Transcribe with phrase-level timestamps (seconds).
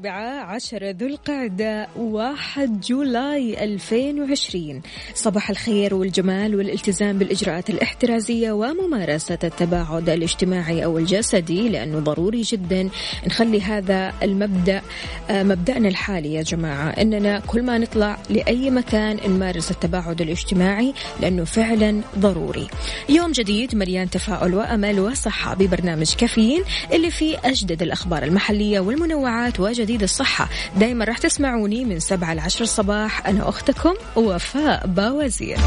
[0.00, 4.82] الأربعاء عشر ذو القعدة واحد July 2020
[5.14, 12.88] صباح الخير والجمال والالتزام بالإجراءات الاحترازية وممارسة التباعد الاجتماعي أو الجسدي لأنه ضروري جدا
[13.26, 14.82] نخلي هذا المبدأ
[15.30, 16.90] آه، مبدأنا الحالي يا جماعة.
[16.90, 22.66] أننا كل ما نطلع لأي مكان نمارس التباعد الاجتماعي لأنه فعلا ضروري.
[23.08, 29.89] يوم جديد مليان تفاؤل وأمل وصحة ببرنامج كافيين اللي فيه أجدد الأخبار المحلية والمنوعات وجديد
[30.02, 30.48] الصحة.
[30.76, 35.58] دايما راح تسمعوني من سبعة لعشر الصباح أنا أختكم وفاء باوزير.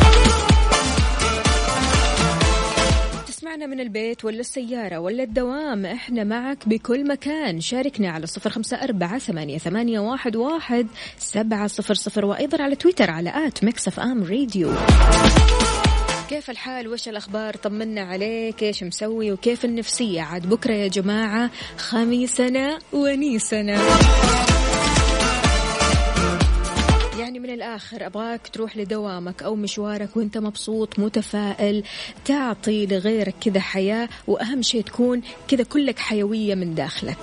[3.28, 7.62] تسمعنا من البيت ولا السيارة ولا الدوام؟ إحنا معك بكل مكان.
[7.62, 10.88] شاركنا على صفر خمسة أربعة ثمانية, ثمانية واحد, واحد
[11.18, 14.72] سبعة صفر صفر وأيضا على تويتر على at Mix FM Radio.
[16.34, 22.80] كيف الحال؟ وش الأخبار؟ طمنا عليك إيش مسوي؟ وكيف النفسية؟ عاد بكرة يا جماعة خميسنا
[22.94, 23.82] ونيسنا.
[27.20, 31.84] يعني من الآخر أبغاك تروح لدوامك أو مشوارك وأنت مبسوط متفائل
[32.26, 37.18] تعطي لغيرك كذا حياة وأهم شيء تكون كذا كلك حيوية من داخلك.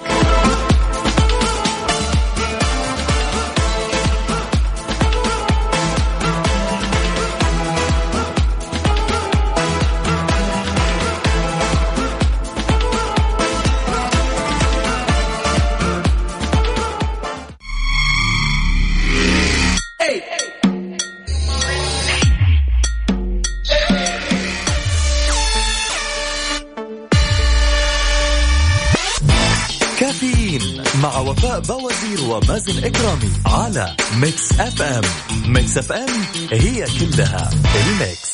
[34.14, 35.02] Mix FM
[35.46, 36.08] Mix FM
[36.52, 38.29] هي كلها ال Mix.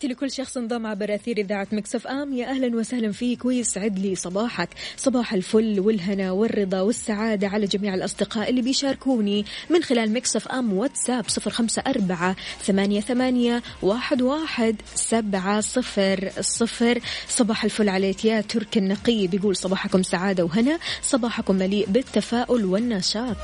[0.00, 2.32] تحياتي لكل شخص انضم عبر أثير إذاعة Mix FM.
[2.32, 4.68] يا أهلا وسهلا فيك ويسعد لي صباحك.
[4.96, 10.72] صباح الفل والهنا والرضا والسعادة على جميع الأصدقاء اللي بيشاركوني من خلال Mix FM.
[10.72, 17.00] WhatsApp صفر خمسة أربعة ثمانية, ثمانية واحد, واحد سبعة صفر صفر.
[17.28, 19.26] صباح الفل عليك يا ترك النقي.
[19.26, 23.36] بيقول صباحكم سعادة وهنا صباحكم مليء بالتفاؤل والنشاط.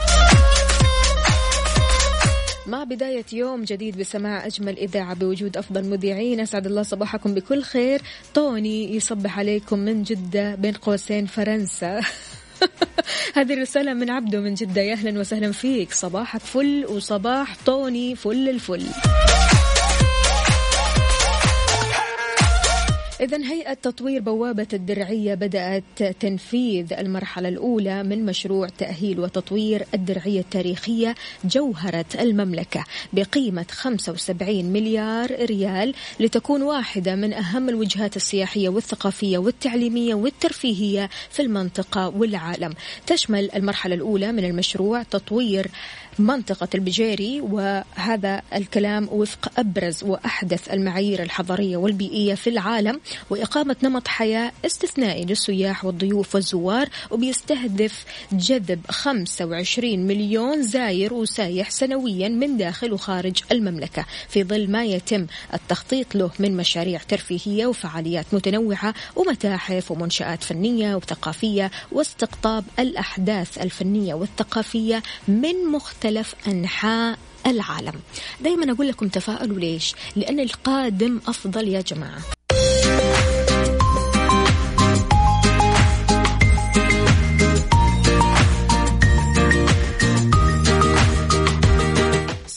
[2.66, 8.02] مع بداية يوم جديد بسماع أجمل إذاعة بوجود أفضل مذيعين أسعد الله صباحكم بكل خير.
[8.34, 12.00] طوني يصبح عليكم من جدة بين قوسين فرنسا.
[13.36, 14.80] هذه الرسالة من عبده من جدة.
[14.80, 15.92] يا أهلا وسهلا فيك.
[15.92, 18.86] صباحك فل وصباح طوني فل الفل.
[23.20, 31.14] إذا هيئة تطوير بوابة الدرعية بدأت تنفيذ المرحلة الأولى من مشروع تأهيل وتطوير الدرعية التاريخية
[31.44, 41.10] جوهرة المملكة بقيمة 75 مليار ريال لتكون واحدة من أهم الوجهات السياحية والثقافية والتعليمية والترفيهية
[41.30, 42.74] في المنطقة والعالم.
[43.06, 45.70] تشمل المرحلة الأولى من المشروع تطوير
[46.18, 53.00] منطقة البجيري وهذا الكلام وفق أبرز وأحدث المعايير الحضارية والبيئية في العالم
[53.30, 62.56] وإقامة نمط حياة استثنائي للسياح والضيوف والزوار وبيستهدف جذب 25 مليون زاير وسايح سنويا من
[62.56, 69.90] داخل وخارج المملكة في ظل ما يتم التخطيط له من مشاريع ترفيهية وفعاليات متنوعة ومتاحف
[69.90, 76.05] ومنشآت فنية وثقافية واستقطاب الأحداث الفنية والثقافية من مختلف
[76.48, 78.00] أنحاء العالم.
[78.40, 82.35] دايما أقول لكم تفاءلوا ليش لأن القادم أفضل يا جماعة.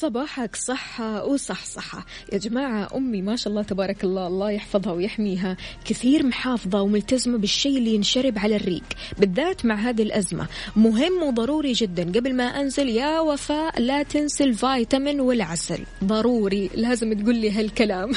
[0.10, 5.58] صباحك صحة وصحصحة يا جماعة أمي ما شاء الله تبارك الله الله يحفظها ويحميها.
[5.86, 8.84] كثير محافظة وملتزمة بالشيء اللي ينشرب على الريق
[9.18, 10.48] بالذات مع هذه الأزمة.
[10.76, 12.04] مهم وضروري جدا.
[12.04, 15.86] قبل ما أنزل يا وفاء لا تنسي الفيتامين والعسل.
[16.04, 18.12] ضروري لازم تقول لي هالكلام.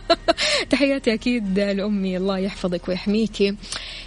[0.70, 2.16] تحياتي أكيد لأمي.
[2.16, 3.54] الله يحفظك ويحميكي.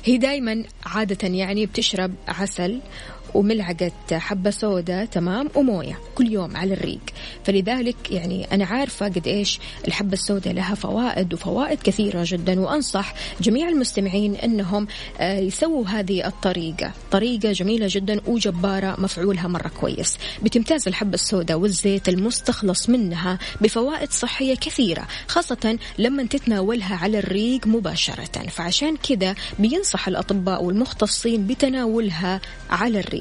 [0.04, 2.80] هي دايما عادة يعني بتشرب عسل
[3.34, 7.00] وملعقة حبة سوداء تمام؟ وموية كل يوم على الريق.
[7.44, 13.70] فلذلك يعني أنا عارفة قد إيش الحبة السوداء لها فوائد وفوائد كثيرة جدا وأنصح جميع
[13.70, 14.88] المستمعين أنهم
[15.20, 16.92] آه، يسووا هذه الطريقة.
[17.12, 20.18] طريقة جميلة جدا وجبارة مفعولها مرة كويس.
[20.44, 28.48] بتمتاز الحبة السوداء والزيت المستخلص منها بفوائد صحية كثيرة خاصة لما تتناولها على الريق مباشرة.
[28.50, 33.21] فعشان كذا بينصح الأطباء والمختصين بتناولها على الريق.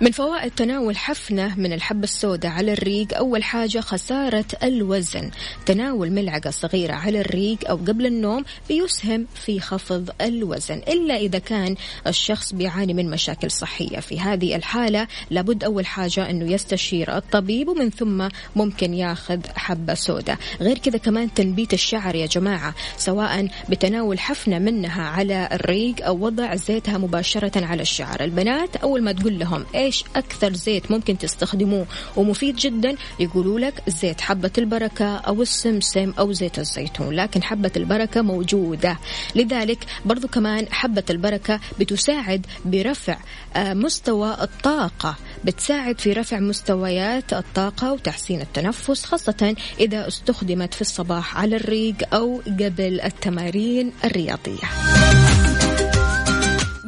[0.00, 5.30] من فوائد تناول حفنة من الحبة السوداء على الريق أول حاجة خسارة الوزن.
[5.66, 10.78] تناول ملعقة صغيرة على الريق أو قبل النوم بيسهم في خفض الوزن.
[10.88, 11.76] إلا إذا كان
[12.06, 14.00] الشخص بيعاني من مشاكل صحية.
[14.00, 20.38] في هذه الحالة لابد أول حاجة أنه يستشير الطبيب ومن ثم ممكن ياخذ حبة سوداء.
[20.60, 26.54] غير كذا كمان تنبيت الشعر يا جماعة سواء بتناول حفنة منها على الريق أو وضع
[26.54, 28.24] زيتها مباشرة على الشعر.
[28.24, 31.86] البنات أول ما تقول لهم إيش أكثر زيت ممكن تستخدموه؟
[32.16, 38.22] ومفيد جدا يقولوا لك زيت حبة البركة أو السمسم أو زيت الزيتون لكن حبة البركة
[38.22, 38.98] موجودة.
[39.34, 43.16] لذلك برضو كمان حبة البركة بتساعد برفع
[43.56, 51.36] آه، مستوى الطاقة بتساعد في رفع مستويات الطاقة وتحسين التنفس خاصة إذا استخدمت في الصباح
[51.36, 54.68] على الريق أو قبل التمارين الرياضية.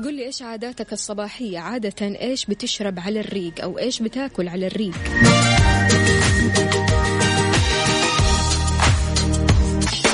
[0.04, 4.94] قل لي إيش عاداتك الصباحية؟ عادة إيش بتشرب على الريق أو إيش بتاكل على الريق؟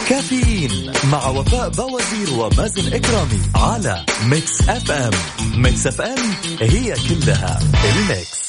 [0.09, 5.11] كافيين مع وفاء باوزير ومازن إكرامي على Mix FM.
[5.63, 8.46] Mix FM هي كلها ال Mix.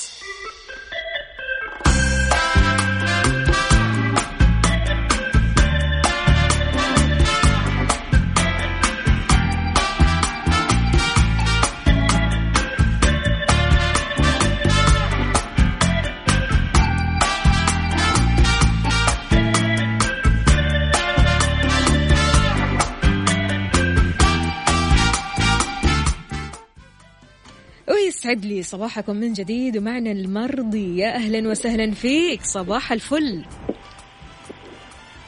[28.57, 30.97] لي صباحكم من جديد ومعنا المرضي.
[30.97, 32.41] يا أهلا وسهلا فيك.
[32.41, 33.45] صباح الفل.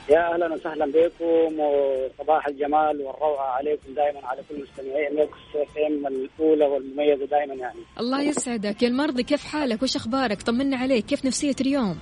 [0.10, 6.66] يا أهلا وسهلا بكم وصباح الجمال والروعة عليكم دائما على كل مستمعي Mix FM الأولى
[6.66, 7.80] والمميزة دائما يعني.
[8.00, 8.84] الله يسعدك.
[8.84, 11.06] يا المرضي كيف حالك؟ وش أخبارك؟ طمنا عليك.
[11.06, 12.00] كيف نفسية اليوم؟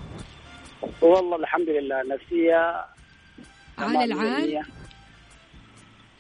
[1.02, 2.86] والله الحمد لله نفسية
[3.78, 4.64] على العال.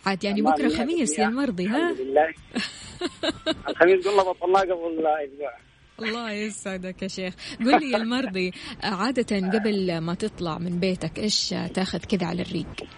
[0.07, 2.27] عاد يعني بكرة خميس يا المرضي ها؟ لله.
[3.69, 5.53] الخميس قلنا بطلناه قبل أسبوع.
[6.01, 7.33] الله يسعدك يا شيخ.
[7.59, 8.51] قل لي يا المرضي
[8.83, 12.89] عادة قبل ما تطلع من بيتك إيش تاخذ كذا على الريق؟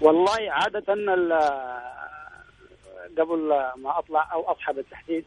[0.00, 0.84] والله عادة
[3.18, 5.24] قبل ما أطلع أو أصحى بالتحديد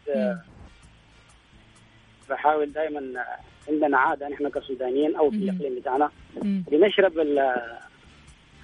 [2.29, 3.01] بحاول دائما
[3.69, 6.09] عندنا عادة نحن كسودانيين أو في الإقليم بتاعنا
[6.43, 7.19] بنشرب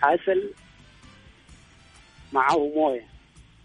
[0.03, 0.53] العسل
[2.33, 3.03] معه مويه.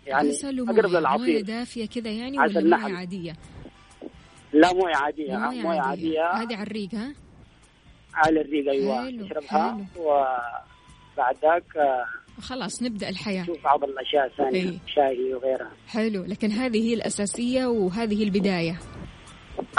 [0.06, 1.26] يعني أقرب للعصير.
[1.26, 2.94] موية دافية كذا يعني ولا موية نحل.
[2.97, 3.37] عادية؟
[4.52, 5.37] لا موية عادية.
[5.37, 6.42] موية, موية عادية, عادية.
[6.44, 7.14] هذه على الريق ها؟
[8.14, 9.26] على الريق أيوه.
[9.26, 12.04] تشربها وبعد ذاك آه،
[12.40, 13.44] خلاص نبدأ الحياة.
[13.44, 14.78] شوف بعض الأشياء الثانية.
[14.87, 15.71] شاي وغيرها.
[15.88, 18.78] حلو لكن هذه هي الأساسية وهذه البداية.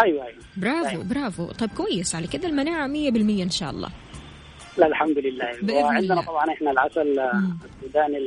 [0.04, 0.39] أيوه أيوه.
[0.58, 1.04] برافو أيوة.
[1.04, 1.51] برافو.
[1.51, 3.89] طيب كويس على كده المناعة 100% إن شاء الله.
[4.77, 5.51] لا الحمد لله.
[5.62, 6.22] بإذن وعندنا.
[6.22, 8.18] طبعا إحنا العسل السوداني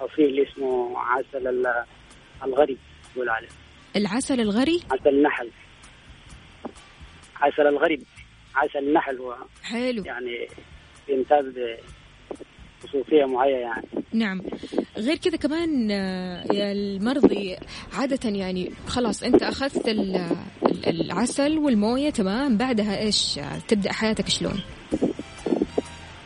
[0.00, 1.66] الاصيل اللي اسمه عسل
[2.44, 2.78] الغري
[3.16, 3.48] يقول عليه.
[3.96, 5.50] العسل الغري؟ عسل النحل.
[7.36, 8.02] عسل الغريب
[8.54, 9.36] عسل النحل هو.
[9.62, 10.04] حلو.
[10.04, 10.48] يعني
[11.08, 11.44] يمتاز
[12.84, 13.86] بخصوصية معينة يعني.
[14.12, 14.42] نعم.
[14.96, 17.56] غير كذا كمان آه، يا المرضي
[17.92, 19.88] عادة يعني خلاص أنت أخذت
[20.86, 22.56] العسل والموية تمام.
[22.56, 24.60] بعدها إيش؟ تبدأ حياتك شلون؟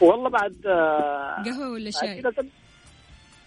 [0.00, 2.22] والله بعد آه، قهوة ولا شاي؟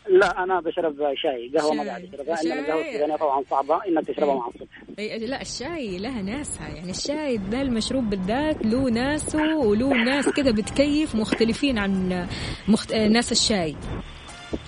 [0.10, 4.36] لا أنا بشرب شاي قهوة ما قاعد أشربها انما القهوه السودانيه طبعا صعبة انك تشربها
[4.36, 4.84] مع الصبح
[5.28, 11.16] لا الشاي لها ناسها يعني الشاي ذا المشروب بالذات له ناسه وله ناس كذا بتكيف
[11.16, 12.28] مختلفين عن
[12.68, 12.94] مخت...
[12.94, 13.76] ناس الشاي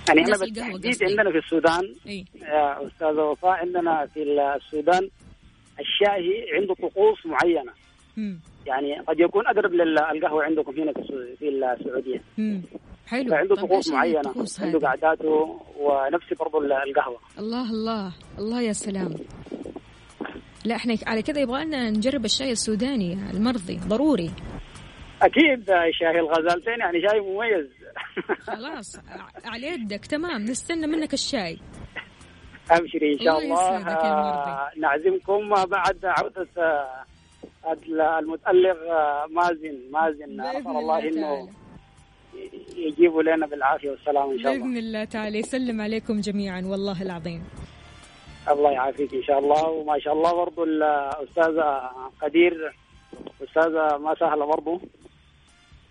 [0.08, 5.10] يعني إحنا بالتحديد عندنا في السودان إيه؟ يا أستاذة وفاء عندنا في السودان
[5.80, 7.72] الشاي عنده طقوس معينة
[8.18, 8.40] مم.
[8.66, 10.94] يعني قد يكون أقرب للقهوة عندكم هنا
[11.40, 12.62] في السعودية مم.
[13.08, 13.30] حلو.
[13.32, 17.20] فعنده طقوس معينة؟ عنده قعداته ونفس برضه القهوة.
[17.40, 19.16] الله الله الله يا سلام.
[20.66, 24.32] لا إحنا على كذا يبغى لنا نجرب الشاي السوداني المرضي ضروري.
[25.22, 25.66] أكيد
[26.00, 27.68] شاي الغزالتين يعني شاي مميز.
[28.48, 29.00] خلاص
[29.46, 30.42] على يدك تمام.
[30.42, 31.58] نستنى منك الشاي.
[32.72, 33.92] أبشري إن شاء الله الله.
[33.92, 39.78] آه، نعزمكم بعد عودة آه، المتألق آه، مازن.
[39.92, 41.50] مازن اسال الله إنه.
[42.76, 44.64] يجيبوا لنا بالعافية والسلامة إن شاء الله.
[44.64, 47.44] بإذن الله تعالى يسلم عليكم جميعا والله العظيم.
[48.50, 49.70] الله يعافيك إن شاء الله.
[49.70, 51.90] وما شاء الله برضو الأستاذة
[52.22, 52.74] قدير
[53.44, 54.82] أستاذة ما سهله برضو.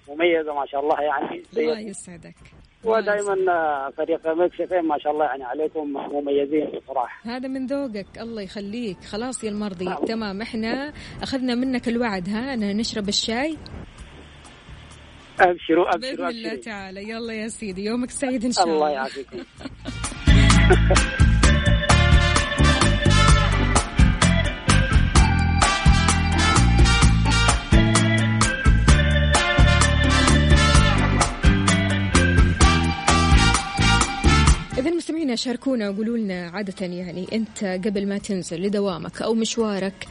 [0.09, 1.43] مميزة ما شاء الله يعني.
[1.57, 2.37] الله يسعدك.
[2.85, 7.31] ودائما فريق ميكس ما شاء الله يعني عليكم مميزين بصراحة.
[7.31, 9.05] هذا من ذوقك الله يخليك.
[9.05, 10.43] خلاص يا المرضي تمام.
[10.43, 13.57] إحنا أخذنا منك الوعد ها أنا نشرب الشاي.
[15.51, 16.63] أبشروا بإذن ابشروا الله أبشروا.
[16.65, 17.09] تعالى.
[17.11, 18.91] يلا يا سيدي يومك سعيد إن شاء الله الله.
[18.91, 19.39] يعافيكم
[34.79, 40.07] إذا مستمعينا شاركونا وقولوا لنا عادة يعني أنت قبل ما تنزل لدوامك أو مشوارك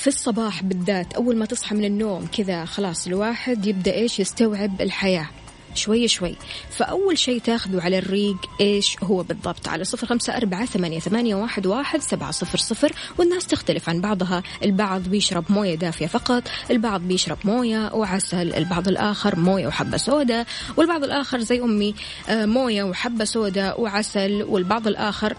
[0.00, 5.28] في الصباح بالذات أول ما تصحى من النوم كذا خلاص الواحد يبدأ إيش؟ يستوعب الحياة.
[5.74, 6.36] شوي شوي.
[6.70, 11.66] فأول شيء تاخذه على الريق إيش هو بالضبط؟ على صفر خمسة أربعة ثمانية, ثمانية واحد,
[11.66, 12.92] واحد سبعة صفر صفر.
[13.18, 14.42] والناس تختلف عن بعضها.
[14.64, 21.04] البعض بيشرب موية دافية فقط البعض بيشرب موية وعسل البعض الآخر موية وحبة سوداء والبعض
[21.04, 21.94] الآخر زي أمي
[22.28, 25.36] آه، موية وحبة سوداء وعسل والبعض الآخر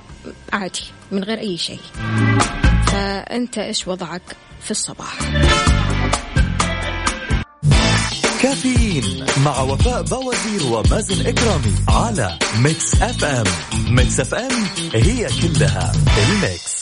[0.53, 1.80] عادي من غير أي شيء.
[2.88, 4.22] فأنت إيش وضعك؟
[4.63, 5.18] في الصباح.
[8.41, 13.46] كافيين مع وفاء باوزير ومازن إكرامي على Mix FM
[13.88, 14.51] Mix FM
[14.94, 16.80] هي كلها ال Mix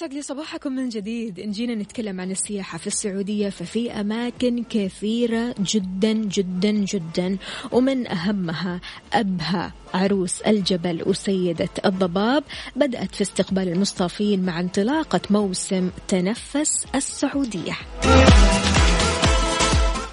[0.00, 1.40] ويسعد لي صباحكم من جديد.
[1.40, 7.38] إن جينا نتكلم عن السياحة في السعودية ففي أماكن كثيرة جدا جدا جدا
[7.72, 8.80] ومن أهمها
[9.12, 12.44] أبها عروس الجبل وسيدة الضباب.
[12.76, 17.76] بدأت في استقبال المصطافين مع انطلاقة موسم تنفس السعودية.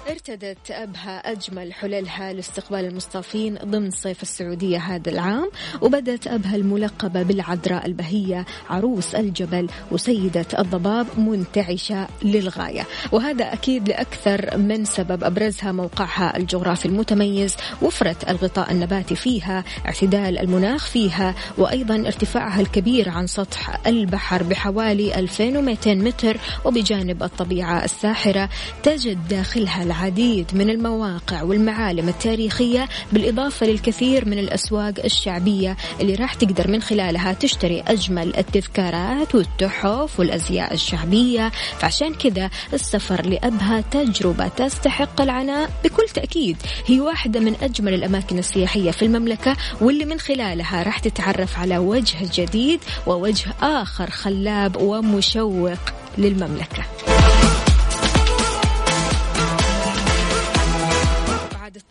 [0.08, 5.50] ارتدت أبها أجمل حللها لاستقبال المصطافين ضمن صيف السعودية هذا العام
[5.82, 12.86] وبدت أبها الملقبة بالعذراء البهية عروس الجبل وسيدة الضباب منتعشة للغاية.
[13.12, 20.86] وهذا أكيد لأكثر من سبب أبرزها موقعها الجغرافي المتميز وفرة الغطاء النباتي فيها اعتدال المناخ
[20.86, 28.48] فيها وأيضا ارتفاعها الكبير عن سطح البحر بحوالي 2200 متر وبجانب الطبيعة الساحرة
[28.82, 36.68] تجد داخلها العديد من المواقع والمعالم التاريخية بالإضافة للكثير من الأسواق الشعبية اللي راح تقدر
[36.68, 41.52] من خلالها تشتري أجمل التذكارات والتحف والأزياء الشعبية.
[41.78, 46.56] فعشان كذا السفر لأبها تجربة تستحق العناء بكل تأكيد.
[46.86, 52.16] هي واحدة من أجمل الأماكن السياحية في المملكة واللي من خلالها راح تتعرف على وجه
[52.34, 55.78] جديد ووجه آخر خلاب ومشوق
[56.18, 56.84] للمملكة.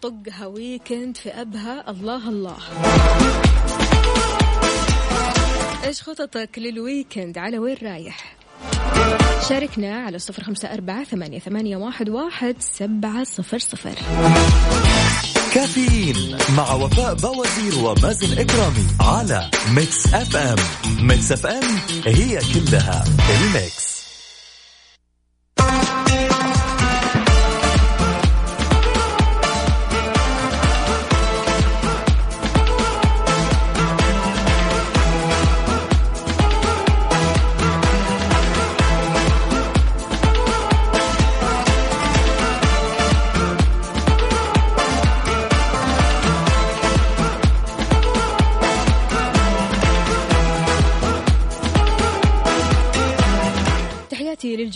[0.01, 2.58] طقها ويكند في أبها الله الله.
[5.84, 8.38] إيش خططك لل weekend؟ على وين رايح؟
[9.50, 13.96] شاركنا على صفر خمسة أربعة ثمانية, ثمانية واحد, واحد سبعة صفر صفر.
[15.54, 20.57] كافيين مع وفاء باوزير ومازن إكرامي على Mix FM.
[21.07, 23.97] Mix FM هي كلها ال Mix.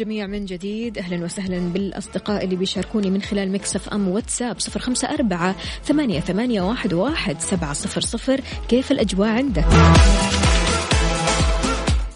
[0.01, 0.97] تحياتي للجميع من جديد.
[0.97, 6.61] أهلا وسهلا بالأصدقاء اللي بيشاركوني من خلال مكسف أم واتساب صفر خمسة أربعة ثمانية, ثمانية
[6.61, 8.41] واحد, واحد سبعة صفر صفر.
[8.69, 9.65] كيف الأجواء عندك؟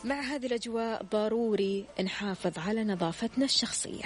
[0.04, 4.04] مع هذه الأجواء ضروري نحافظ على نظافتنا الشخصية.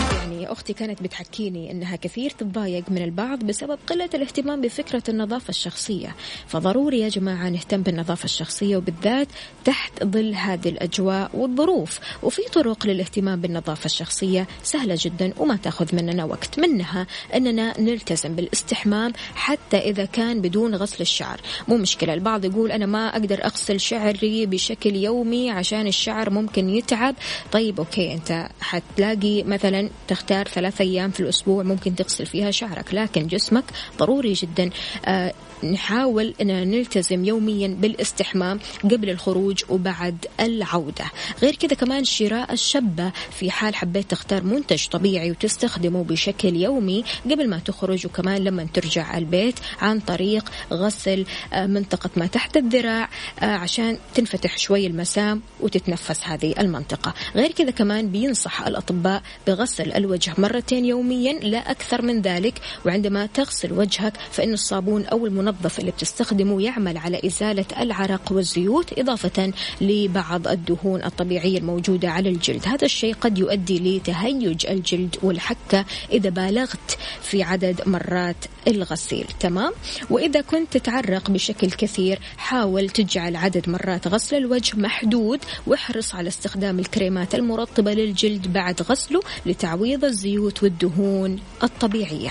[0.00, 6.16] يعني أختي كانت بتحكيني أنها كثير تتضايق من البعض بسبب قلة الاهتمام بفكرة النظافة الشخصية.
[6.46, 9.28] فضروري يا جماعة نهتم بالنظافة الشخصية وبالذات
[9.64, 12.00] تحت ظل هذه الأجواء والظروف.
[12.22, 16.58] وفي طرق للاهتمام بالنظافة الشخصية سهلة جدا وما تأخذ مننا وقت.
[16.58, 21.40] منها أننا نلتزم بالاستحمام حتى إذا كان بدون غسل الشعر.
[21.68, 22.14] مو مشكلة.
[22.14, 27.14] البعض يقول أنا ما أقدر أغسل شعري بشكل يومي عشان الشعر ممكن يتعب.
[27.52, 33.26] طيب أوكي أنت حتلاقي مثلا تختار ثلاث أيام في الأسبوع ممكن تغسل فيها شعرك لكن
[33.26, 33.64] جسمك
[33.98, 34.70] ضروري جدا.
[35.04, 35.32] آه
[35.64, 41.04] نحاول أن نلتزم يوميا بالاستحمام قبل الخروج وبعد العودة.
[41.42, 43.12] غير كذا كمان شراء الشبة.
[43.30, 49.18] في حال حبيت تختار منتج طبيعي وتستخدمه بشكل يومي قبل ما تخرج وكمان لما ترجع
[49.18, 53.08] البيت عن طريق غسل آه، منطقة ما تحت الذراع
[53.40, 57.14] آه، عشان تنفتح شوي المسام وتتنفس هذه المنطقة.
[57.34, 62.54] غير كذا كمان بينصح الأطباء بغسل الوجه مرتين يوميا لا أكثر من ذلك.
[62.86, 69.52] وعندما تغسل وجهك فإن الصابون أو المنظف اللي بتستخدمه يعمل على إزالة العرق والزيوت إضافة
[69.80, 72.68] لبعض الدهون الطبيعية الموجودة على الجلد.
[72.68, 79.26] هذا الشيء قد يؤدي لتهيج الجلد والحكة إذا بالغت في عدد مرات الغسيل.
[79.40, 79.72] تمام؟
[80.10, 86.78] وإذا كنت تتعرق بشكل كثير حاول تجعل عدد مرات غسل الوجه محدود واحرص على استخدام
[86.78, 92.30] الكريمات المرطبة للجلد بعد غسله لتعويض الزيوت والدهون الطبيعية.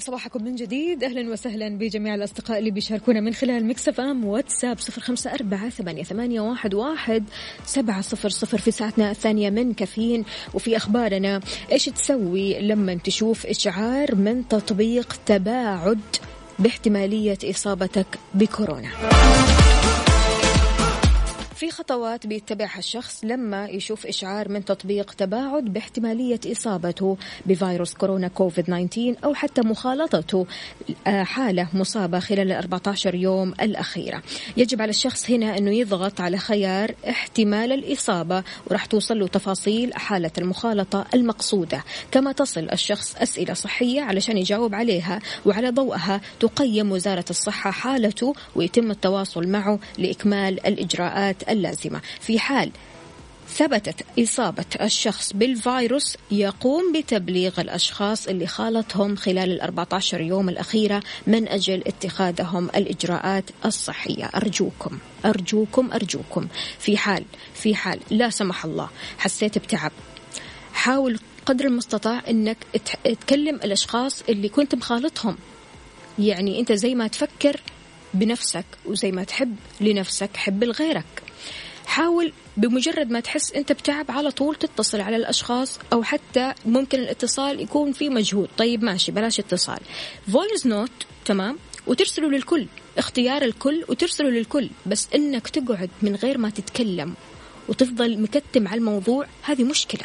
[0.00, 1.04] لي صباحكم من جديد.
[1.04, 5.02] أهلا وسهلا بجميع الأصدقاء اللي بيشاركونا من خلال Mix FM واتساب صفر
[5.34, 6.74] أربعة ثمانية, ثمانية واحد,
[7.66, 10.24] سبعة صفر صفر في ساعتنا الثانية من كافيين.
[10.54, 11.40] وفي أخبارنا
[11.72, 16.00] إيش تسوي لما تشوف إشعار من تطبيق تباعد
[16.58, 18.88] باحتمالية إصابتك بكورونا؟
[21.60, 28.64] في خطوات بيتبعها الشخص لما يشوف إشعار من تطبيق تباعد باحتمالية إصابته بفيروس كورونا كوفيد
[28.64, 30.46] 19 أو حتى مخالطته
[31.06, 34.22] آه، حالة مصابة خلال ال 14 يوم الأخيرة.
[34.56, 40.32] يجب على الشخص هنا أنه يضغط على خيار احتمال الإصابة وراح توصل له تفاصيل حالة
[40.38, 41.84] المخالطة المقصودة.
[42.12, 48.90] كما تصل الشخص أسئلة صحية علشان يجاوب عليها وعلى ضوءها تقيم وزارة الصحة حالته ويتم
[48.90, 52.00] التواصل معه لإكمال الإجراءات اللازمة.
[52.20, 52.70] في حال
[53.48, 61.48] ثبتت إصابة الشخص بالفيروس يقوم بتبليغ الأشخاص اللي خالطهم خلال ال 14 يوم الأخيرة من
[61.48, 64.24] أجل اتخاذهم الإجراءات الصحية.
[64.24, 66.48] أرجوكم أرجوكم أرجوكم.
[66.78, 69.92] في حال في حال لا سمح الله حسيت بتعب.
[70.72, 75.36] حاول قدر المستطاع إنك ت- تكلم الأشخاص اللي كنت مخالطهم.
[76.18, 77.60] يعني أنت زي ما تفكر
[78.14, 81.22] بنفسك وزي ما تحب لنفسك حب لغيرك.
[81.86, 87.60] حاول بمجرد ما تحس أنت بتعب على طول تتصل على الأشخاص أو حتى ممكن الاتصال
[87.60, 88.48] يكون فيه مجهود.
[88.58, 89.78] طيب ماشي بلاش اتصال.
[90.32, 90.90] voice note
[91.24, 92.66] تمام؟ وترسله للكل
[92.98, 94.70] اختيار الكل وترسله للكل.
[94.86, 97.14] بس إنك تقعد من غير ما تتكلم
[97.68, 100.04] وتفضل مكتم على الموضوع هذه مشكلة.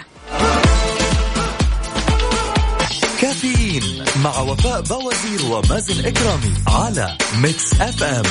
[3.35, 8.23] كافيين مع وفاء باوزير ومازن إكرامي على Mix FM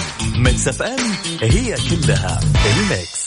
[0.42, 3.24] Mix FM هي كلها ال Mix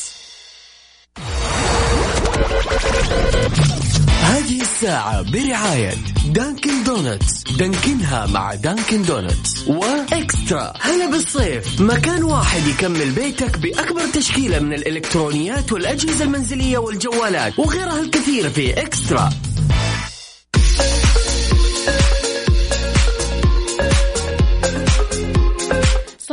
[4.22, 5.94] هذه الساعة برعاية
[6.26, 10.74] Dunkin' Donuts Dunkin ها مع Dunkin' Donuts و Extra.
[10.82, 11.82] هلا بالصيف.
[11.82, 17.60] مكان واحد يكمل بيتك بأكبر تشكيلة من الإلكترونيات والأجهزة المنزلية والجوالات.
[17.60, 19.30] وغيرها الكثير في Extra.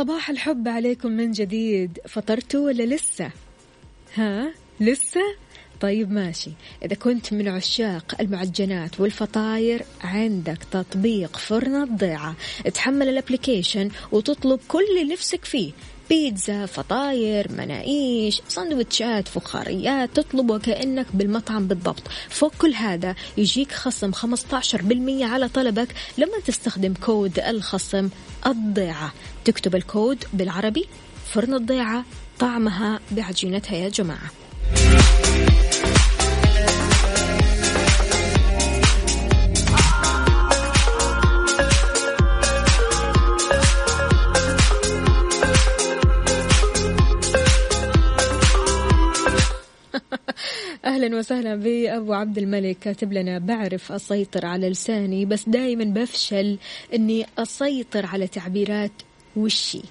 [0.05, 1.99] صباح الحب عليكم من جديد.
[2.07, 3.31] فطرتوا ولا لسه؟
[4.15, 5.21] ها؟ لسه؟
[5.81, 6.51] طيب ماشي.
[6.83, 12.35] إذا كنت من عشاق المعجنات والفطاير عندك تطبيق فرن الضيعة.
[12.73, 15.71] تحمل ال application وتطلب كل اللي نفسك فيه.
[16.09, 22.03] بيتزا فطاير مناقيش سندوتشات فخاريات تطلب وكأنك بالمطعم بالضبط.
[22.29, 25.87] فوق كل هذا يجيك خصم 15% على طلبك
[26.17, 28.09] لما تستخدم كود الخصم
[28.47, 29.13] الضيعة.
[29.45, 30.85] تكتب الكود بالعربي
[31.33, 32.05] فرن الضيعة
[32.39, 34.44] طعمها بعجينتها يا جماعة.
[51.05, 56.57] أهلا وسهلا بأبو عبد الملك كاتب لنا بعرف أسيطر على لساني بس دائما بفشل
[56.93, 58.91] إني أسيطر على تعبيرات
[59.35, 59.81] وشي.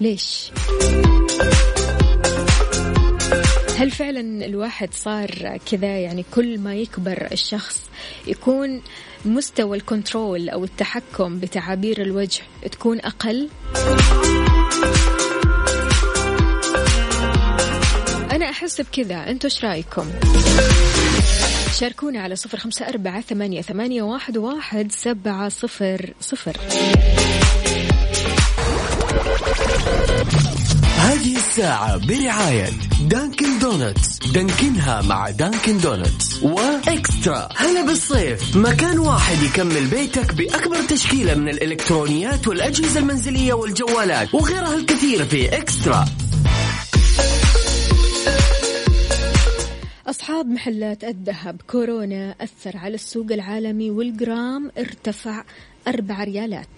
[0.00, 0.50] ليش؟
[3.76, 7.80] هل فعلا الواحد صار كذا؟ يعني كل ما يكبر الشخص
[8.26, 8.82] يكون
[9.24, 13.48] مستوى الكنترول أو التحكم بتعابير الوجه تكون أقل؟
[18.58, 19.30] أحس بكذا.
[19.30, 20.06] أنتوا إيش رأيكم؟
[21.80, 26.56] شاركونا على صفر خمسة أربعة ثمانية, ثمانية واحد, واحد سبعة صفر صفر.
[30.98, 32.70] هذه الساعة برعاية
[33.08, 34.18] Dunkin' Donuts.
[34.18, 36.42] Dunkin ها مع Dunkin' Donuts.
[36.42, 37.48] و Extra.
[37.56, 38.56] هلا بالصيف.
[38.56, 46.04] مكان واحد يكمل بيتك بأكبر تشكيلة من الإلكترونيات والأجهزة المنزلية والجوالات وغيرها الكثير في Extra.
[50.28, 55.44] أصحاب محلات الذهب كورونا أثر على السوق العالمي والجرام ارتفع
[55.88, 56.68] أربع ريالات.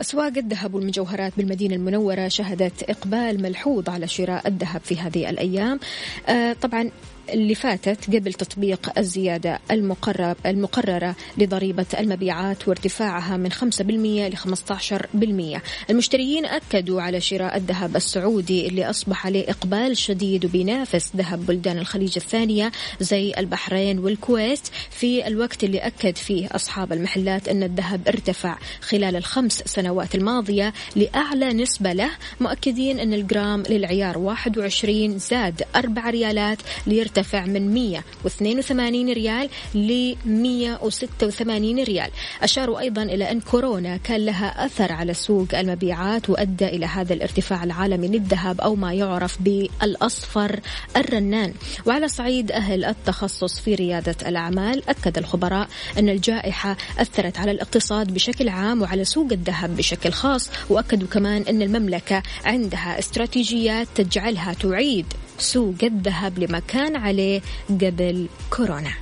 [0.00, 5.80] أسواق الذهب والمجوهرات بالمدينة المنورة شهدت إقبال ملحوظ على شراء الذهب في هذه الأيام.
[6.28, 6.90] آه طبعا
[7.32, 15.60] اللي فاتت قبل تطبيق الزيادة المقرب المقررة لضريبة المبيعات وارتفاعها من 5% ل 15%.
[15.90, 22.12] المشتريين أكدوا على شراء الذهب السعودي اللي أصبح عليه إقبال شديد وبينافس ذهب بلدان الخليج
[22.16, 29.16] الثانية زي البحرين والكويت في الوقت اللي أكد فيه أصحاب المحلات أن الذهب ارتفع خلال
[29.16, 37.19] الخمس سنوات الماضية لأعلى نسبة له مؤكدين أن الجرام للعيار 21 زاد 4 ريالات ليرتفع
[37.20, 42.10] ارتفع من 182 ريال ل 186 ريال.
[42.42, 47.64] أشاروا أيضا إلى أن كورونا كان لها أثر على سوق المبيعات وأدى إلى هذا الارتفاع
[47.64, 50.60] العالمي للذهب أو ما يعرف بالأصفر
[50.96, 51.54] الرنان.
[51.86, 58.48] وعلى صعيد أهل التخصص في ريادة الأعمال أكد الخبراء أن الجائحة أثرت على الاقتصاد بشكل
[58.48, 65.06] عام وعلى سوق الذهب بشكل خاص وأكدوا كمان أن المملكة عندها استراتيجيات تجعلها تعيد
[65.40, 68.92] سوق الذهب لما كان عليه قبل كورونا.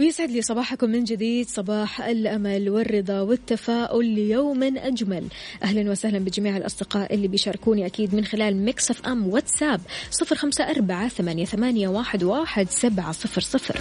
[0.00, 1.48] ويسعد لي صباحكم من جديد.
[1.48, 5.24] صباح الأمل والرضا والتفاؤل ليوم أجمل.
[5.62, 11.08] أهلا وسهلا بجميع الأصدقاء اللي بيشاركوني أكيد من خلال Mix FM واتساب صفر خمسة أربعة
[11.08, 13.80] ثمانية, واحد سبعة صفر صفر.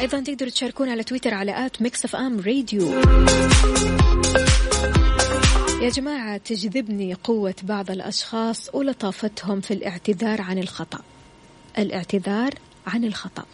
[0.00, 2.92] أيضا تقدروا تشاركونا على تويتر على at Mix FM Radio.
[5.82, 11.00] يا جماعة تجذبني قوة بعض الأشخاص ولطافتهم في الاعتذار عن الخطأ.
[11.78, 12.54] الاعتذار
[12.86, 13.44] عن الخطأ.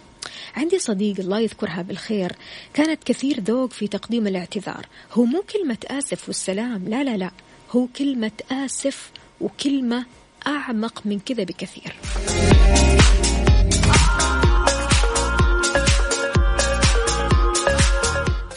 [0.57, 2.33] عندي صديق الله يذكرها بالخير
[2.75, 4.87] كانت كثير ذوق في تقديم الاعتذار.
[5.13, 7.31] هو مو كلمة آسف والسلام لا لا لا.
[7.71, 10.05] هو كلمة آسف وكلمة
[10.47, 11.97] أعمق من كذا بكثير.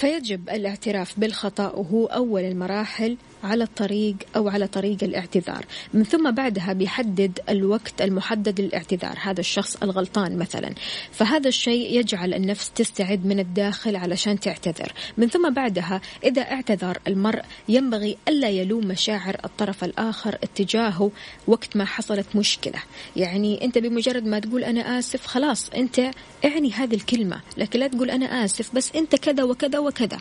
[0.06, 5.65] 可以 فيجب الاعتراف بالخطأ وهو أول المراحل على الطريق أو على طريق الاعتذار.
[5.93, 10.73] من ثم بعدها بيحدد الوقت المحدد للاعتذار هذا الشخص الغلطان مثلا.
[11.11, 14.93] فهذا الشيء يجعل النفس تستعد من الداخل علشان تعتذر.
[15.17, 21.11] من ثم بعدها إذا اعتذر المرء ينبغي ألا يلوم مشاعر الطرف الآخر اتجاهه
[21.47, 22.79] وقت ما حصلت مشكلة.
[23.15, 26.11] يعني أنت بمجرد ما تقول أنا آسف خلاص أنت
[26.45, 30.14] اعني هذه الكلمة لكن لا تقول أنا آسف بس أنت كذا وكذا وكذا.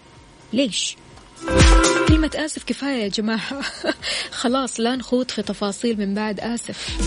[0.52, 0.96] ليش؟
[2.08, 3.60] كلمة آسف كفاية يا جماعة.
[4.40, 6.98] خلاص لا نخوض في تفاصيل من بعد آسف.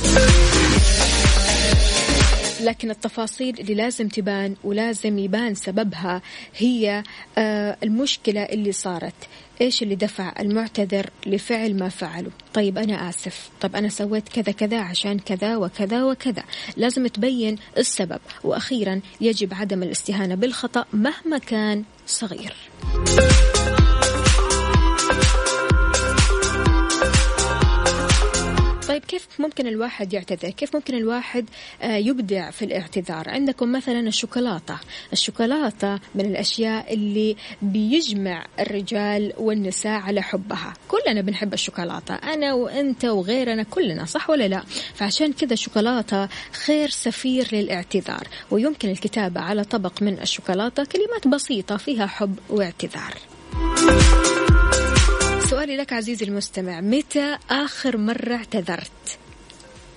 [2.61, 6.21] لكن التفاصيل اللي لازم تبان ولازم يبان سببها
[6.57, 7.03] هي
[7.37, 9.13] آه، المشكلة اللي صارت.
[9.61, 13.49] إيش اللي دفع المعتذر لفعل ما فعله؟ طيب أنا آسف.
[13.61, 16.43] طيب أنا سويت كذا كذا عشان كذا وكذا وكذا.
[16.77, 18.19] لازم تبين السبب.
[18.43, 21.83] وأخيرا يجب عدم الاستهانة بالخطأ مهما كان.
[22.07, 22.53] صغير.
[28.97, 31.49] طيب كيف ممكن الواحد يعتذر؟ كيف ممكن الواحد
[31.81, 34.79] آه، يبدع في الاعتذار؟ عندكم مثلا الشوكولاتة.
[35.13, 40.73] الشوكولاتة من الأشياء اللي بيجمع الرجال والنساء على حبها.
[40.87, 46.29] كلنا بنحب الشوكولاتة أنا وأنت وغيرنا كلنا صح ولا لا؟ فعشان كذا الشوكولاتة
[46.65, 53.13] خير سفير للاعتذار ويمكن الكتابة على طبق من الشوكولاتة كلمات بسيطة فيها حب واعتذار.
[55.67, 59.17] سؤالي لك عزيزي المستمع متى آخر مرة اعتذرت؟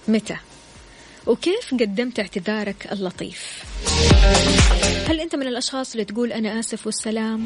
[0.09, 0.37] متى؟
[1.27, 3.65] وكيف قدمت اعتذارك اللطيف؟
[5.09, 7.45] هل أنت من الأشخاص اللي تقول أنا آسف والسلام؟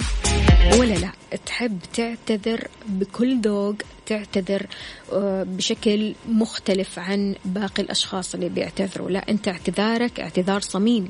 [0.79, 1.13] ولا لا؟
[1.47, 3.75] تحب تعتذر بكل ذوق
[4.07, 4.67] تعتذر
[5.13, 9.11] آه، بشكل مختلف عن باقي الأشخاص اللي بيعتذروا.
[9.11, 11.09] لا أنت اعتذارك اعتذار صميم.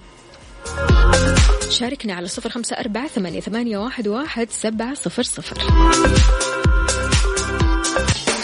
[1.70, 5.58] شاركنا على صفر خمسة أربعة ثمانية, واحد سبعة صفر صفر.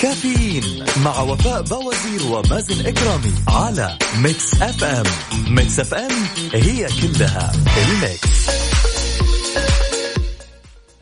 [0.03, 0.63] كافيين
[1.05, 3.89] مع وفاء باوزير ومازن إكرامي على
[4.23, 5.07] Mix FM.
[5.55, 6.11] Mix FM
[6.55, 7.53] هي كلها
[7.83, 8.51] ال Mix.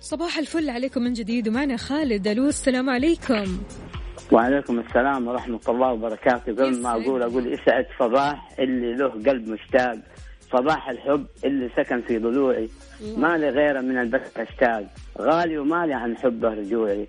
[0.01, 3.59] صباح الفل عليكم من جديد ومعنا خالد ألو السلام عليكم.
[4.33, 6.53] وعليكم السلام ورحمة الله وبركاته.
[6.53, 9.99] قبل ما أقول أقول يسعد صباح اللي له قلب مشتاق
[10.53, 12.69] صباح الحب اللي سكن في ضلوعي.
[13.17, 14.87] ما لي غيره من البث أشتاق.
[15.21, 17.09] غالي ومالي عن حبه رجوعي.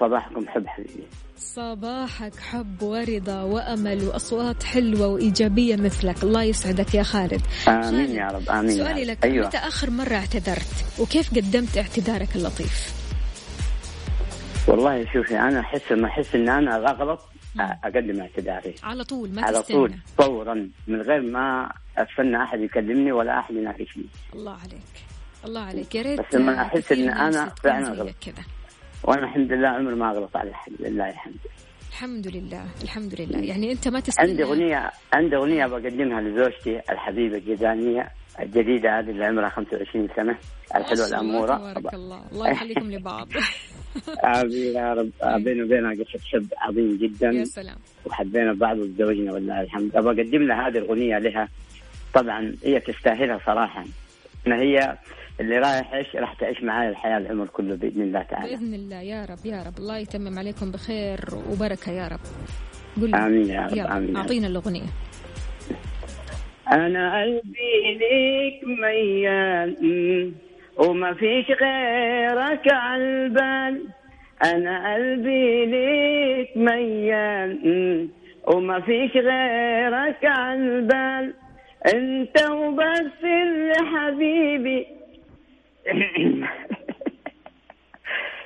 [0.00, 1.04] صباحكم حب حبيبي.
[1.36, 6.22] صباحك حب ورضا وأمل وأصوات حلوة وإيجابية مثلك.
[6.22, 7.42] الله يسعدك يا خالد.
[7.68, 9.46] آمين يا رب آمين سؤالي لك أيوة.
[9.46, 13.00] متى آخر مرة اعتذرت؟ وكيف قدمت اعتذارك اللطيف؟
[14.68, 17.20] والله شوفي أنا أحس ما أحس إن أنا اغلط
[17.60, 18.74] أقدم اعتذاري.
[18.82, 19.76] على طول ما على تستنى.
[19.76, 20.70] طول فورا.
[20.86, 24.04] من غير ما استنى أحد يكلمني ولا أحد يناقشني.
[24.34, 24.94] الله عليك.
[25.44, 25.94] الله عليك.
[25.94, 28.14] يا ريت بس لما أحس إن أنا فعلا غلط.
[28.20, 28.44] كذا.
[29.04, 31.34] وأنا الحمد لله عمري ما أغلط على احد لله الحمد
[31.90, 33.38] الحمد لله الحمد لله.
[33.38, 38.10] يعني أنت ما تستنى عندي أغنية عندي أغنية بقدمها لزوجتي الحبيبة الجيزانية
[38.40, 40.36] الجديدة هذه اللي عمرها 25 سنة
[40.76, 41.56] الحلوة ما الأمورة.
[41.56, 42.22] تبارك الله.
[42.32, 43.28] الله يخليكم لبعض.
[44.36, 45.10] آمين يا رب
[45.44, 47.30] بيني وبينها قصة حب عظيم جدا.
[47.30, 47.76] يا سلام.
[48.06, 49.96] وحبينا بعض وتزوجنا والله الحمد.
[49.96, 51.48] أبغى أقدم لها هذه الأغنية لها.
[52.14, 53.84] طبعا هي تستاهلها صراحة.
[54.46, 54.98] إن هي
[55.40, 58.56] اللي رايح إيش راح تعيش معايا الحياة العمر كله بإذن الله تعالى.
[58.56, 59.78] بإذن الله يا رب يا رب.
[59.78, 61.20] الله يتمم عليكم بخير
[61.52, 62.20] وبركة يا رب.
[63.02, 63.16] قل لي.
[63.16, 64.16] آمين يا رب آمين يا رب.
[64.16, 64.90] أعطينا الأغنية.
[66.72, 70.32] أنا قلبي ليك ميال
[70.78, 73.82] وما فيش غيرك عالبال
[74.44, 78.08] أنا قلبي ليك ميال
[78.46, 81.34] وما فيش غيرك عالبال
[81.94, 84.86] أنت وبس اللي حبيبي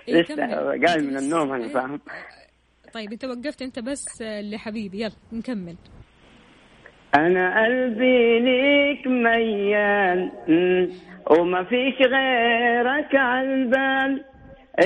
[0.08, 0.86] لسه كمل.
[0.86, 2.00] قايم من النوم أنا فاهم.
[2.92, 5.00] طيب أنت وقفت أنت بس لحبيبي.
[5.00, 5.76] يلا نكمل.
[7.14, 10.30] أنا قلبي ليك ميال
[11.30, 14.24] وما فيش غيرك عالبال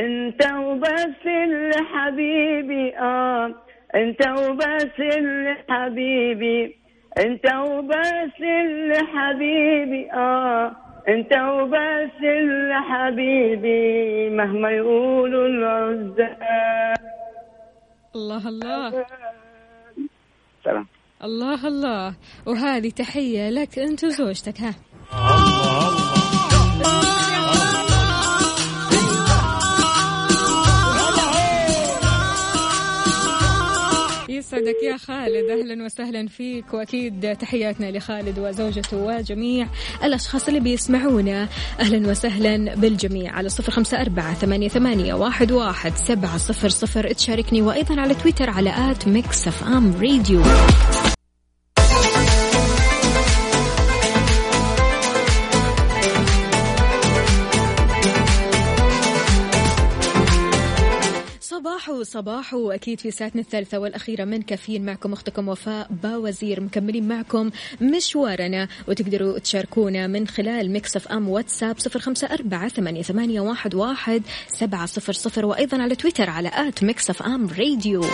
[0.01, 3.55] أنت وبس اللي حبيبي آه.
[3.95, 6.77] أنت وبس اللي حبيبي
[7.19, 10.77] أنت وبس اللي حبيبي آه.
[11.09, 16.99] أنت وبس اللي حبيبي مهما يقولوا العزاب
[18.15, 19.07] الله الله.
[20.65, 20.87] سلام.
[21.25, 22.15] الله الله.
[22.47, 24.75] وهذه تحية لك أنت وزوجتك ها.
[34.59, 35.51] يسعدك يا خالد.
[35.51, 36.75] أهلا وسهلا فيك.
[36.75, 39.67] وأكيد تحياتنا لخالد وزوجته وجميع
[40.05, 41.49] الأشخاص اللي بيسمعونا.
[41.81, 43.33] أهلا وسهلا بالجميع.
[43.33, 47.13] على صفر خمسة أربعة ثمانية, ثمانية واحد, واحد سبعة صفر صفر.
[47.13, 50.43] تشاركني وأيضا على تويتر على at Mix FM Radio.
[61.79, 67.51] صباحو صباحو أكيد في ساعتنا الثالثة والأخيرة من كافيين معكم أختكم وفاء باوزير مكملين معكم
[67.81, 68.69] مشوارنا.
[68.89, 74.87] وتقدروا تشاركونا من خلال Mix FM واتساب صفر خمسة أربعة ثمانية, ثمانية واحد, واحد سبعة
[74.87, 78.05] صفر صفر وأيضا على تويتر على at Mix FM Radio.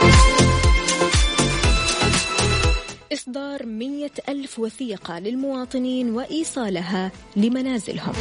[3.12, 8.14] إصدار مية ألف وثيقة للمواطنين وإيصالها لمنازلهم.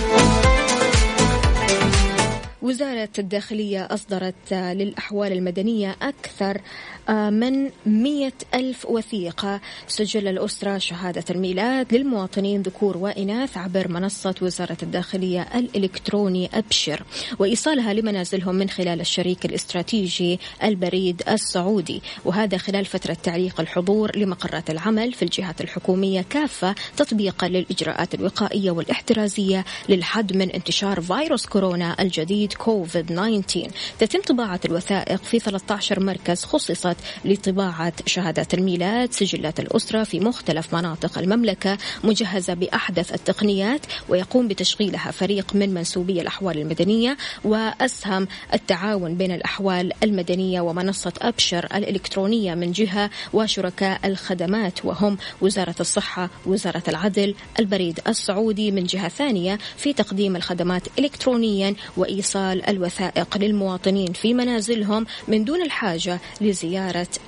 [2.63, 6.62] وزارة الداخلية أصدرت للأحوال المدنية أكثر
[7.10, 15.42] من مية ألف وثيقة سجل الأسرة شهادة الميلاد للمواطنين ذكور وإناث عبر منصة وزارة الداخلية
[15.56, 17.04] الإلكتروني أبشر.
[17.39, 22.02] وإيصالها لمنازلهم من خلال الشريك الاستراتيجي البريد السعودي.
[22.26, 29.66] وهذا خلال فترة تعليق الحضور لمقرات العمل في الجهات الحكومية كافة تطبيقا للإجراءات الوقائية والاحترازية
[29.89, 33.68] للحد من انتشار فيروس كورونا الجديد كوفيد 19
[34.00, 36.46] تتم طباعة الوثائق في 13 مركز
[36.94, 45.12] خصصت لطباعة شهادات الميلاد سجلات الأسرة في مختلف مناطق المملكة مجهزة بأحدث التقنيات ويقوم بتشغيلها
[45.12, 53.10] فريق من منسوبي الأحوال المدنية وأسهم التعاون بين الأحوال المدنية ومنصة أبشر الإلكترونية من جهة
[53.34, 60.84] وشركاء الخدمات وهم وزارة الصحة وزارة العدل البريد السعودي من جهة ثانية في تقديم الخدمات
[61.00, 66.83] إلكترونيا وإيصال الوثائق للمواطنين في منازلهم من دون الحاجة لزيارة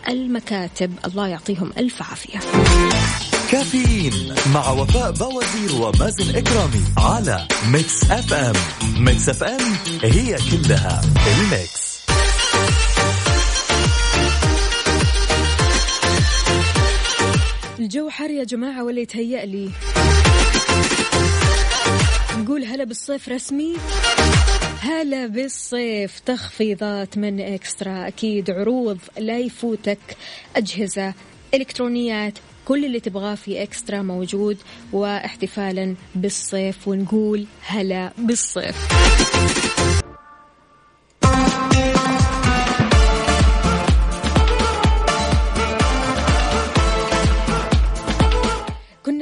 [0.10, 0.94] المكاتب.
[1.06, 2.40] الله يعطيهم ألف عافية.
[3.52, 8.54] كافيين مع وفاء باوزير ومازن إكرامي على Mix FM.
[8.98, 11.86] Mix FM هي كلها ال Mix.
[17.80, 19.70] الجو حر يا جماعة ولا يتهيأ لي؟
[22.38, 23.76] نقول هلا بالصيف رسمي.
[24.80, 30.00] هلا بالصيف تخفيضات من Extra أكيد عروض لا يفوتك
[30.56, 31.14] أجهزة
[31.54, 32.34] إلكترونيات
[32.66, 34.58] كل اللي تبغاه في إكسترا موجود
[34.94, 38.76] واحتفالا بالصيف ونقول هلا بالصيف.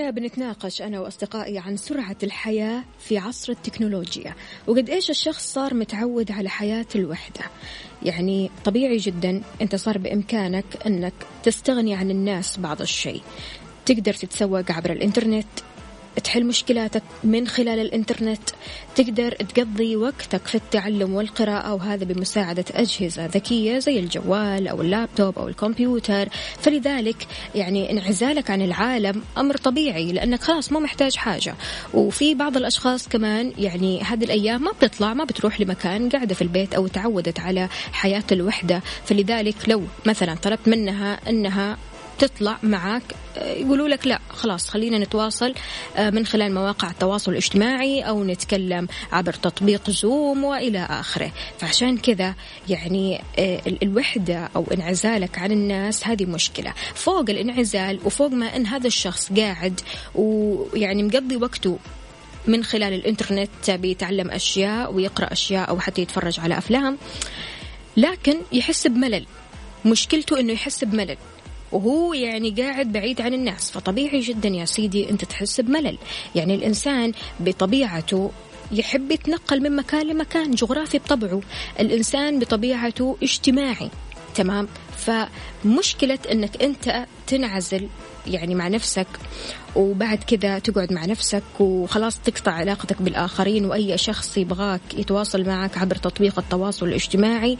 [0.09, 4.35] بنتناقش أنا وأصدقائي عن سرعة الحياة في عصر التكنولوجيا
[4.67, 7.41] وقد إيش الشخص صار متعود على حياة الوحدة؟
[8.03, 11.13] يعني طبيعي جدا أنت صار بإمكانك أنك
[11.43, 13.21] تستغني عن الناس بعض الشيء
[13.85, 15.47] تقدر تتسوق عبر الإنترنت
[16.23, 18.49] تحل مشكلاتك من خلال الإنترنت.
[18.95, 25.47] تقدر تقضي وقتك في التعلم والقراءة وهذا بمساعدة أجهزة ذكية زي الجوال أو اللابتوب أو
[25.47, 26.29] الكمبيوتر.
[26.59, 31.55] فلذلك يعني انعزالك عن العالم أمر طبيعي لأنك خلاص ما محتاج حاجة.
[31.93, 36.73] وفي بعض الأشخاص كمان يعني هذه الأيام ما بتطلع ما بتروح لمكان قاعدة في البيت
[36.73, 38.81] أو تعودت على حياة الوحدة.
[39.05, 41.77] فلذلك لو مثلا طلبت منها أنها
[42.19, 43.03] تطلع معك
[43.37, 45.53] يقولوا لك لا خلاص خلينا نتواصل
[45.95, 51.31] آه، من خلال مواقع التواصل الاجتماعي أو نتكلم عبر تطبيق زوم وإلى آخره.
[51.59, 52.35] فعشان كذا
[52.69, 56.73] يعني آه، الوحدة أو انعزالك عن الناس هذه مشكلة.
[56.95, 59.81] فوق الانعزال وفوق ما أن هذا الشخص قاعد
[60.15, 61.79] ويعني مقضي وقته
[62.47, 66.97] من خلال الإنترنت بيتعلم أشياء ويقرأ أشياء أو حتى يتفرج على أفلام
[67.97, 69.25] لكن يحس بملل.
[69.85, 71.17] مشكلته إنه يحس بملل.
[71.73, 73.71] وهو يعني قاعد بعيد عن الناس.
[73.71, 75.97] فطبيعي جدا يا سيدي أنت تحس بملل.
[76.35, 78.31] يعني الإنسان بطبيعته
[78.71, 81.41] يحب يتنقل من مكان لمكان جغرافي بطبعه.
[81.79, 83.89] الإنسان بطبيعته اجتماعي.
[84.35, 87.87] تمام؟ فمشكلة إنك أنت تنعزل
[88.27, 89.07] يعني مع نفسك
[89.75, 95.95] وبعد كذا تقعد مع نفسك وخلاص تقطع علاقتك بالآخرين وأي شخص يبغاك يتواصل معك عبر
[95.95, 97.57] تطبيق التواصل الاجتماعي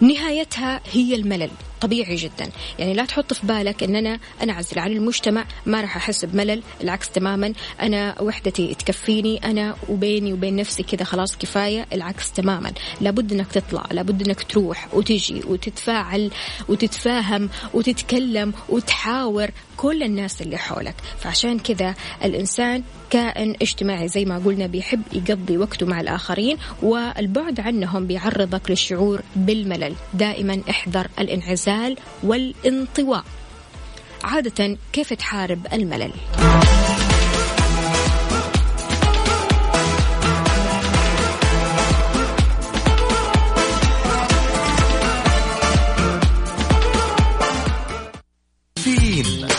[0.00, 1.50] نهايتها هي الملل.
[1.80, 2.50] طبيعي جدا.
[2.78, 7.10] يعني لا تحط في بالك ان أنا انعزل عن المجتمع ما راح احس بملل العكس
[7.10, 7.52] تماما.
[7.82, 12.72] أنا وحدتي تكفيني أنا وبيني وبين نفسي كذا خلاص كفاية العكس تماما.
[13.00, 16.30] لابد إنك تطلع لابد إنك تروح وتجي وتتفاعل
[16.68, 20.94] وتتفاهم وتتكلم وتحاور كل الناس اللي حولك.
[21.18, 28.06] فعشان كذا الإنسان كائن اجتماعي زي ما قلنا بيحب يقضي وقته مع الآخرين والبعد عنهم
[28.06, 29.94] بيعرضك للشعور بالملل.
[30.14, 31.65] دائما احذر الإنعزال.
[32.22, 33.24] والانطواء.
[34.24, 36.12] عادة كيف تحارب الملل؟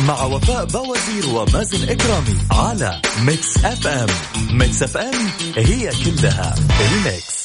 [0.08, 4.08] مع وفاء باوزير ومازن إكرامي على Mix FM.
[4.58, 6.56] Mix FM هي كلها
[6.92, 7.37] ال Mix.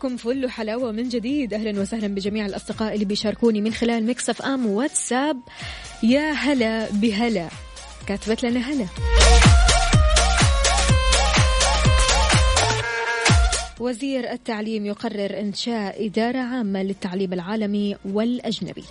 [0.00, 1.54] صباحكم فل وحلاوة من جديد.
[1.54, 5.40] أهلا وسهلا بجميع الأصدقاء اللي بيشاركوني من خلال Mix FM واتساب.
[6.02, 7.48] يا هلا بهلا.
[8.06, 8.86] كاتبت لنا هلا.
[13.80, 18.84] وزير التعليم يقرر إنشاء إدارة عامة للتعليم العالمي والأجنبي.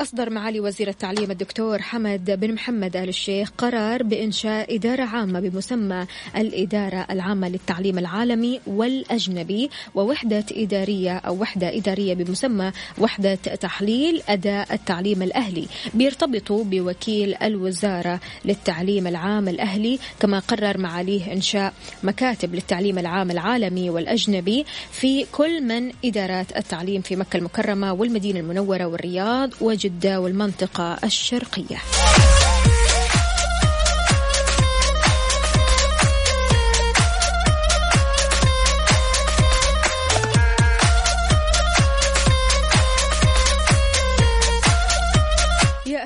[0.00, 6.06] أصدر معالي وزير التعليم الدكتور حمد بن محمد آل الشيخ قرار بإنشاء إدارة عامة بمسمى
[6.36, 15.22] الإدارة العامة للتعليم العالمي والأجنبي ووحدة إدارية أو وحدة إدارية بمسمى وحدة تحليل أداء التعليم
[15.22, 15.66] الأهلي.
[15.94, 24.64] بيرتبطوا بوكيل الوزارة للتعليم العام الأهلي كما قرر معاليه إنشاء مكاتب للتعليم العام العالمي والأجنبي
[24.92, 31.78] في كل من إدارات التعليم في مكة المكرمة والمدينة المنورة والرياض وجد جدة والمنطقة الشرقية.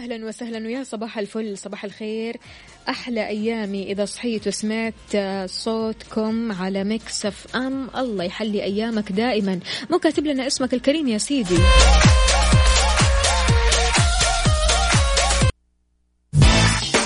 [0.05, 2.37] أهلا وسهلا ويا صباح الفل صباح الخير.
[2.89, 5.17] أحلى أيامي إذا صحيت وسمعت
[5.47, 7.91] صوتكم على Mix FM.
[7.97, 9.61] الله يحلي أيامك دائما.
[9.91, 11.59] مو كاتب لنا اسمك الكريم يا سيدي.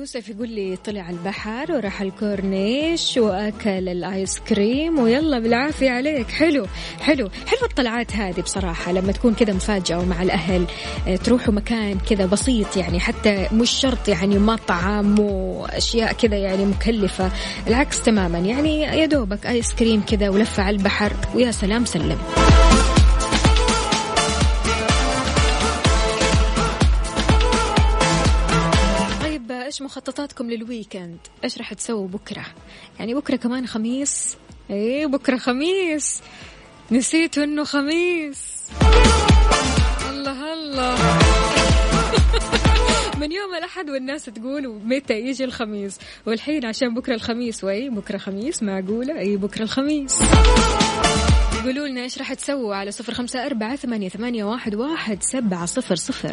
[0.00, 6.28] يوسف يقول لي طلع البحر وراح الكورنيش وأكل الآيس كريم ويلا بالعافية عليك.
[6.30, 6.66] حلو
[7.00, 8.92] حلو حلو الطلعات هذه بصراحة.
[8.92, 10.66] لما تكون كذا مفاجأة ومع الأهل
[11.08, 17.30] آه، تروحوا مكان كذا بسيط يعني حتى مش شرط يعني مطعم وأشياء كذا يعني مكلفة.
[17.66, 21.12] العكس تماما يعني يا دوبك آيس كريم كذا ولفة على البحر.
[21.34, 22.18] ويا سلام سلم.
[29.80, 32.46] إيش مخططاتكم للويكند؟ إيش راح تسووا بكرة؟
[32.98, 34.36] يعني بكرة كمان خميس؟
[34.70, 36.22] إيه بكرة خميس.
[36.90, 38.68] نسيتوا إنه خميس.
[40.10, 40.96] الله الله.
[43.20, 48.62] من يوم الأحد والناس تقول متى يجي الخميس؟ والحين عشان بكرة الخميس وأي بكرة خميس
[48.62, 50.18] معقولة أي بكرة الخميس.
[51.64, 55.94] قولوا لنا إيش راح تسووا على صفر خمسة أربعة ثمانية, ثمانية واحد, واحد سبعة صفر
[55.94, 56.32] صفر.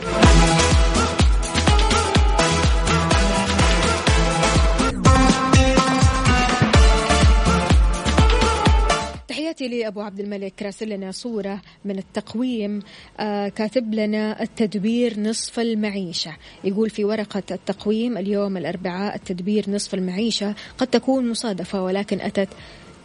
[9.57, 12.79] تحياتي لأبو عبد الملك راسل لنا صورة من التقويم
[13.19, 16.35] آه كاتب لنا التدبير نصف المعيشة.
[16.63, 22.49] يقول في ورقة التقويم اليوم الأربعاء التدبير نصف المعيشة قد تكون مصادفة ولكن أتت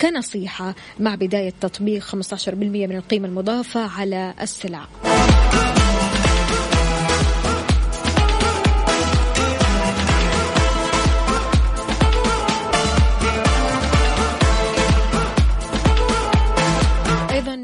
[0.01, 4.87] كنصيحة مع بداية تطبيق 15% من القيمة المضافة على السلع.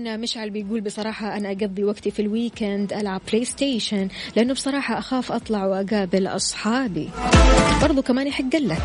[0.08, 4.98] أيضا مشعل بيقول بصراحة أنا أقضي وقتي في ال weekend ألعب بلاي ستيشن لأنه بصراحة
[4.98, 7.10] أخاف أطلع وأقابل أصحابي.
[7.82, 8.78] برضو كمان يحق لك.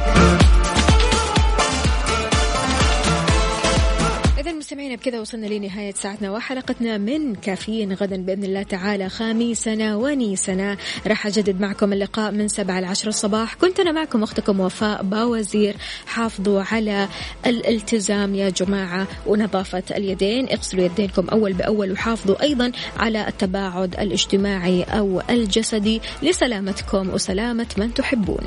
[4.44, 10.78] إذا مستمعينا بكذا وصلنا لنهاية ساعتنا وحلقتنا من كافيين غدا بإذن الله تعالى خميسنا ونيسنا.
[11.08, 13.54] راح أجدد معكم اللقاء من سبعة لعشر الصباح.
[13.54, 15.76] كنت أنا معكم أختكم وفاء باوزير.
[16.06, 17.08] حافظوا على
[17.46, 20.50] الالتزام يا جماعة ونظافة اليدين.
[20.50, 26.02] اغسلوا يدينكم أول بأول وحافظوا أيضا على التباعد الاجتماعي أو الجسدي.
[26.24, 28.44] لسلامتكم وسلامة من تحبون.